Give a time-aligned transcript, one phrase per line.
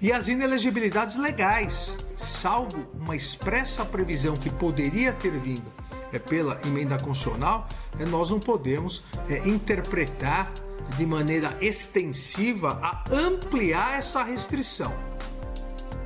[0.00, 5.72] e as inelegibilidades legais, salvo uma expressa previsão que poderia ter vindo
[6.12, 7.66] é, pela emenda constitucional,
[7.98, 10.52] é, nós não podemos é, interpretar
[10.96, 14.92] de maneira extensiva a ampliar essa restrição.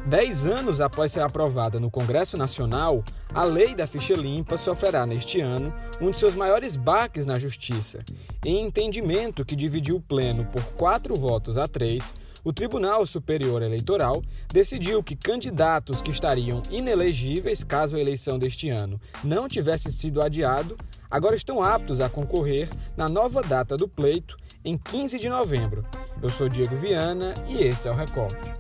[0.07, 5.41] Dez anos após ser aprovada no Congresso Nacional, a lei da ficha limpa sofrerá neste
[5.41, 8.03] ano um de seus maiores baques na Justiça.
[8.45, 12.15] Em entendimento que dividiu o Pleno por quatro votos a três,
[12.45, 14.23] o Tribunal Superior Eleitoral
[14.53, 20.77] decidiu que candidatos que estariam inelegíveis caso a eleição deste ano não tivesse sido adiado,
[21.11, 25.85] agora estão aptos a concorrer na nova data do pleito, em 15 de novembro.
[26.23, 28.52] Eu sou Diego Viana e esse é o Recorte.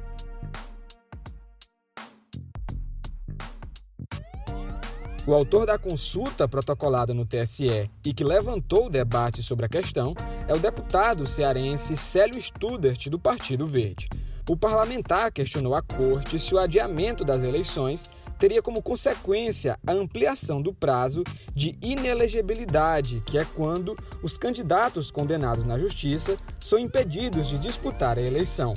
[5.24, 10.14] O autor da consulta protocolada no TSE e que levantou o debate sobre a questão
[10.48, 14.08] é o deputado cearense Célio Studert, do Partido Verde.
[14.50, 20.60] O parlamentar questionou à corte se o adiamento das eleições teria como consequência a ampliação
[20.60, 21.22] do prazo
[21.54, 28.22] de inelegibilidade, que é quando os candidatos condenados na justiça são impedidos de disputar a
[28.22, 28.74] eleição.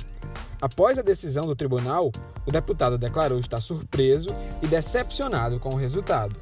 [0.60, 2.10] Após a decisão do tribunal,
[2.46, 4.28] o deputado declarou estar surpreso
[4.62, 6.36] e decepcionado com o resultado.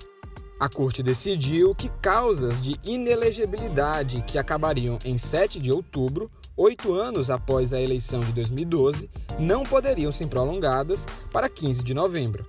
[0.58, 7.28] A corte decidiu que causas de inelegibilidade que acabariam em 7 de outubro, oito anos
[7.28, 12.46] após a eleição de 2012, não poderiam ser prolongadas para 15 de novembro.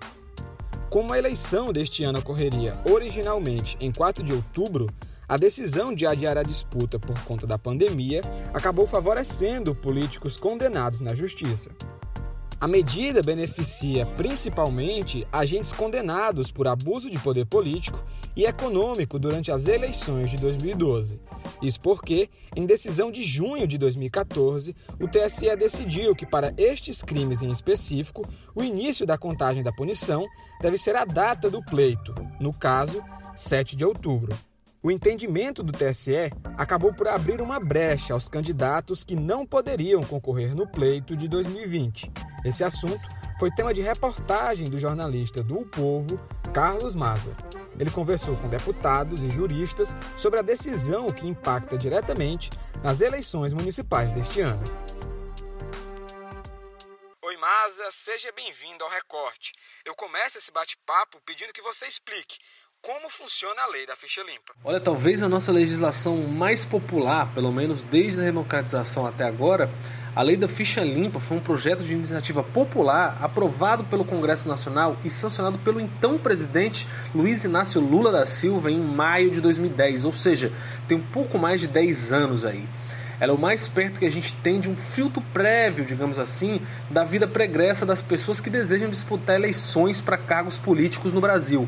[0.88, 4.88] Como a eleição deste ano ocorreria originalmente em 4 de outubro,
[5.28, 8.22] a decisão de adiar a disputa por conta da pandemia
[8.54, 11.72] acabou favorecendo políticos condenados na justiça.
[12.60, 19.68] A medida beneficia principalmente agentes condenados por abuso de poder político e econômico durante as
[19.68, 21.20] eleições de 2012.
[21.62, 27.42] Isso porque, em decisão de junho de 2014, o TSE decidiu que, para estes crimes
[27.42, 30.26] em específico, o início da contagem da punição
[30.62, 33.04] deve ser a data do pleito, no caso,
[33.36, 34.34] 7 de outubro.
[34.86, 40.54] O entendimento do TSE acabou por abrir uma brecha aos candidatos que não poderiam concorrer
[40.54, 42.12] no pleito de 2020.
[42.46, 43.02] Esse assunto
[43.40, 46.20] foi tema de reportagem do jornalista do o Povo,
[46.54, 47.36] Carlos Maza.
[47.80, 52.52] Ele conversou com deputados e juristas sobre a decisão que impacta diretamente
[52.84, 54.64] nas eleições municipais deste ano.
[57.24, 59.52] Oi, Maza, seja bem-vindo ao Recorte.
[59.84, 62.38] Eu começo esse bate-papo pedindo que você explique
[62.86, 64.54] como funciona a lei da ficha limpa.
[64.64, 69.72] Olha, talvez a nossa legislação mais popular, pelo menos desde a democratização até agora,
[70.16, 74.98] a lei da ficha limpa foi um projeto de iniciativa popular aprovado pelo Congresso Nacional
[75.04, 80.14] e sancionado pelo então presidente Luiz Inácio Lula da Silva em maio de 2010, ou
[80.14, 80.54] seja,
[80.88, 82.70] tem um pouco mais de 10 anos aí.
[83.20, 86.62] Ela é o mais perto que a gente tem de um filtro prévio, digamos assim,
[86.92, 91.68] da vida pregressa das pessoas que desejam disputar eleições para cargos políticos no Brasil.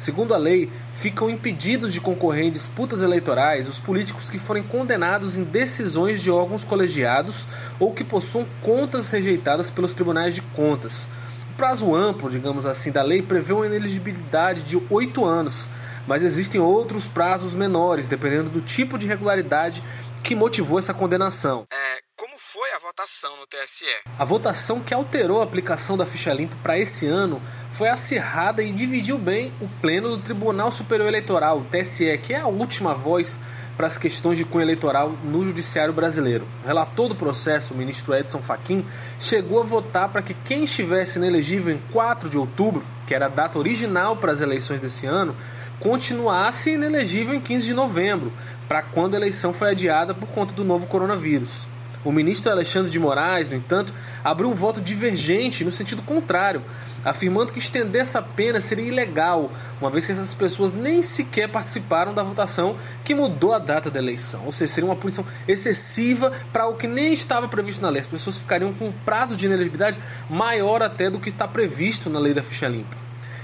[0.00, 5.36] Segundo a lei, ficam impedidos de concorrer em disputas eleitorais os políticos que forem condenados
[5.36, 7.46] em decisões de órgãos colegiados
[7.78, 11.06] ou que possuam contas rejeitadas pelos tribunais de contas.
[11.52, 15.68] O prazo amplo, digamos assim, da lei prevê uma ineligibilidade de oito anos,
[16.06, 19.84] mas existem outros prazos menores, dependendo do tipo de irregularidade
[20.24, 21.66] que motivou essa condenação.
[21.70, 23.84] É, como foi a votação no TSE?
[24.18, 28.72] A votação que alterou a aplicação da ficha limpa para esse ano foi acirrada e
[28.72, 33.38] dividiu bem o pleno do Tribunal Superior Eleitoral, TSE, que é a última voz
[33.76, 36.46] para as questões de cunho eleitoral no judiciário brasileiro.
[36.62, 38.84] O relator do processo, o ministro Edson Fachin,
[39.18, 43.30] chegou a votar para que quem estivesse inelegível em 4 de outubro, que era a
[43.30, 45.34] data original para as eleições desse ano,
[45.78, 48.32] continuasse inelegível em 15 de novembro,
[48.68, 51.66] para quando a eleição foi adiada por conta do novo coronavírus.
[52.02, 53.92] O ministro Alexandre de Moraes, no entanto,
[54.24, 56.62] abriu um voto divergente no sentido contrário,
[57.04, 62.14] afirmando que estender essa pena seria ilegal, uma vez que essas pessoas nem sequer participaram
[62.14, 64.46] da votação que mudou a data da eleição.
[64.46, 68.00] Ou seja, seria uma punição excessiva para o que nem estava previsto na lei.
[68.00, 69.98] As pessoas ficariam com um prazo de inelegibilidade
[70.28, 72.96] maior até do que está previsto na lei da ficha limpa.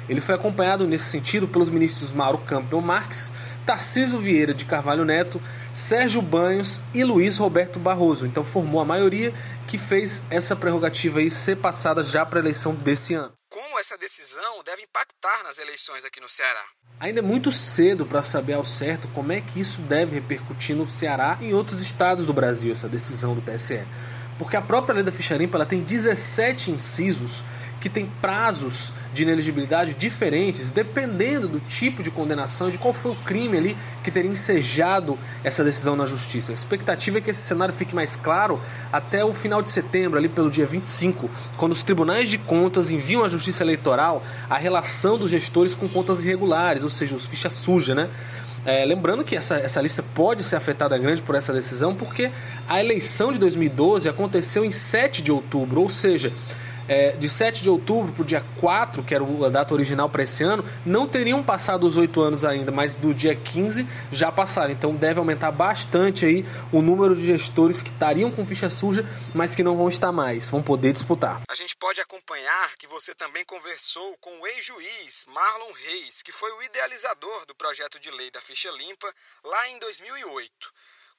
[0.08, 3.32] Ele foi acompanhado nesse sentido pelos ministros Mauro Campbell Marques,
[3.66, 5.42] Tarciso Vieira de Carvalho Neto,
[5.72, 8.24] Sérgio Banhos e Luiz Roberto Barroso.
[8.24, 9.34] Então formou a maioria
[9.66, 13.32] que fez essa prerrogativa aí ser passada já para a eleição desse ano.
[13.50, 16.64] Como essa decisão deve impactar nas eleições aqui no Ceará?
[17.00, 20.88] Ainda é muito cedo para saber ao certo como é que isso deve repercutir no
[20.88, 23.84] Ceará e em outros estados do Brasil, essa decisão do TSE.
[24.38, 27.42] Porque a própria lei da ficha limpa ela tem 17 incisos
[27.80, 33.16] que tem prazos de ineligibilidade diferentes, dependendo do tipo de condenação, de qual foi o
[33.16, 36.52] crime ali que teria ensejado essa decisão na justiça.
[36.52, 38.60] A expectativa é que esse cenário fique mais claro
[38.92, 43.24] até o final de setembro, ali pelo dia 25, quando os tribunais de contas enviam
[43.24, 47.96] à Justiça Eleitoral a relação dos gestores com contas irregulares, ou seja, os fichas sujas,
[47.96, 48.08] né?
[48.64, 52.32] É, lembrando que essa, essa lista pode ser afetada grande por essa decisão, porque
[52.68, 56.32] a eleição de 2012 aconteceu em 7 de outubro, ou seja,
[56.88, 60.22] é, de 7 de outubro para o dia 4, que era a data original para
[60.22, 64.72] esse ano, não teriam passado os 8 anos ainda, mas do dia 15 já passaram.
[64.72, 69.04] Então deve aumentar bastante aí o número de gestores que estariam com ficha suja,
[69.34, 71.42] mas que não vão estar mais, vão poder disputar.
[71.48, 76.50] A gente pode acompanhar que você também conversou com o ex-juiz Marlon Reis, que foi
[76.52, 79.12] o idealizador do projeto de lei da ficha limpa
[79.44, 80.72] lá em 2008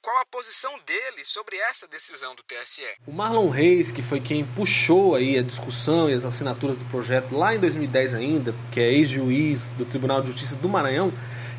[0.07, 2.81] qual a posição dele sobre essa decisão do TSE.
[3.05, 7.35] O Marlon Reis, que foi quem puxou aí a discussão e as assinaturas do projeto
[7.35, 11.11] lá em 2010 ainda, que é ex-juiz do Tribunal de Justiça do Maranhão,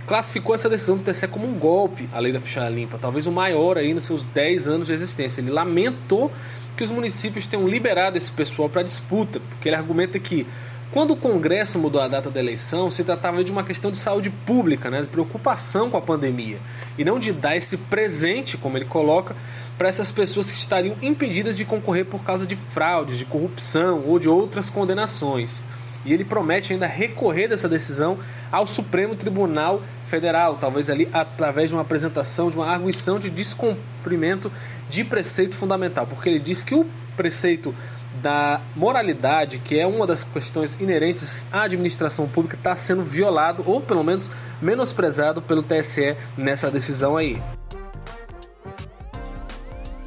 [0.06, 3.31] classificou essa decisão do TSE como um golpe à lei da ficha limpa, talvez o
[3.31, 5.43] maior aí nos seus 10 anos de existência.
[5.43, 6.33] Ele lamentou
[6.75, 10.47] que os municípios tenham liberado esse pessoal para disputa, porque ele argumenta que
[10.90, 14.31] quando o Congresso mudou a data da eleição, se tratava de uma questão de saúde
[14.31, 16.58] pública, né, de preocupação com a pandemia,
[16.96, 19.37] e não de dar esse presente, como ele coloca,
[19.76, 24.19] para essas pessoas que estariam impedidas de concorrer por causa de fraudes, de corrupção ou
[24.19, 25.62] de outras condenações.
[26.06, 28.19] E ele promete ainda recorrer dessa decisão
[28.50, 34.50] ao Supremo Tribunal Federal, talvez ali através de uma apresentação, de uma arguição de descumprimento
[34.88, 37.75] de preceito fundamental, porque ele diz que o preceito
[38.23, 43.81] da moralidade, que é uma das questões inerentes à administração pública, está sendo violado ou
[43.81, 44.31] pelo menos
[44.61, 47.41] menosprezado pelo TSE nessa decisão aí.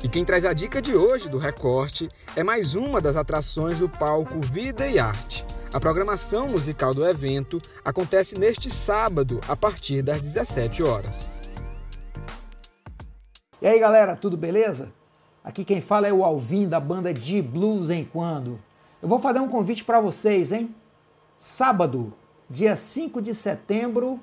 [0.04, 3.88] E quem traz a dica de hoje do Recorte é mais uma das atrações do
[3.88, 5.46] palco Vida e Arte.
[5.74, 11.32] A programação musical do evento acontece neste sábado, a partir das 17 horas.
[13.62, 14.92] E aí, galera, tudo beleza?
[15.44, 18.60] Aqui quem fala é o Alvin da banda de Blues em Quando.
[19.02, 20.76] Eu vou fazer um convite para vocês, hein?
[21.36, 22.14] Sábado,
[22.48, 24.20] dia 5 de setembro,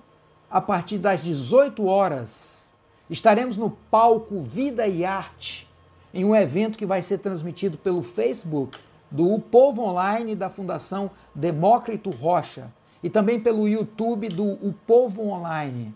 [0.49, 2.73] a partir das 18 horas,
[3.11, 5.69] estaremos no palco Vida e Arte,
[6.15, 8.79] em um evento que vai ser transmitido pelo Facebook
[9.11, 12.71] do o Povo Online da Fundação Demócrito Rocha
[13.03, 15.93] e também pelo YouTube do O Povo Online.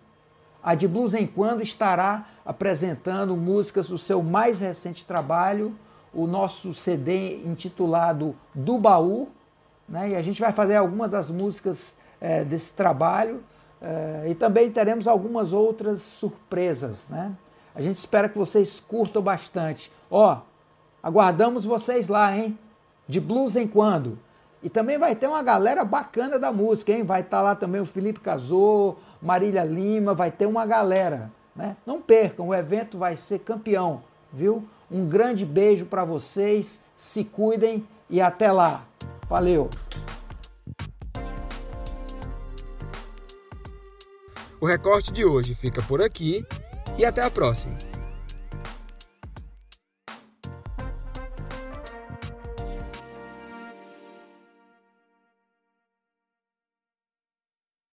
[0.62, 5.74] A de Blues em Quando estará apresentando músicas do seu mais recente trabalho,
[6.14, 9.28] o nosso CD intitulado Do Baú,
[9.88, 10.10] né?
[10.10, 13.42] e a gente vai fazer algumas das músicas é, desse trabalho
[13.80, 17.08] é, e também teremos algumas outras surpresas.
[17.08, 17.32] Né?
[17.74, 19.90] A gente espera que vocês curtam bastante.
[20.08, 20.38] Ó,
[21.02, 22.56] aguardamos vocês lá, hein?
[23.08, 24.18] De Blues em Quando.
[24.62, 27.02] E também vai ter uma galera bacana da música, hein?
[27.02, 31.30] Vai estar tá lá também o Felipe Casou, Marília Lima, vai ter uma galera.
[31.54, 31.76] Né?
[31.86, 34.02] Não percam, o evento vai ser campeão,
[34.32, 34.66] viu?
[34.90, 38.84] Um grande beijo para vocês, se cuidem e até lá.
[39.28, 39.70] Valeu!
[44.60, 46.44] O recorte de hoje fica por aqui
[46.98, 47.76] e até a próxima.